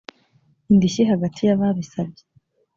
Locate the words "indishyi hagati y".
0.71-1.51